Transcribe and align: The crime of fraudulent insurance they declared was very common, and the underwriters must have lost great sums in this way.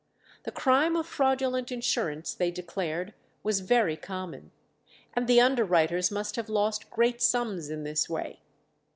The 0.45 0.51
crime 0.51 0.95
of 0.95 1.05
fraudulent 1.05 1.71
insurance 1.71 2.33
they 2.33 2.49
declared 2.49 3.13
was 3.43 3.59
very 3.59 3.95
common, 3.95 4.49
and 5.13 5.27
the 5.27 5.39
underwriters 5.39 6.09
must 6.09 6.37
have 6.37 6.49
lost 6.49 6.89
great 6.89 7.21
sums 7.21 7.69
in 7.69 7.83
this 7.83 8.09
way. 8.09 8.39